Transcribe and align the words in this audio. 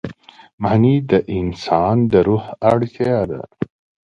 معنی 0.61 0.95
د 1.11 1.13
انسان 1.37 1.95
د 2.11 2.13
روح 2.27 2.43
اړتیا 2.71 3.19
ده. 3.29 3.41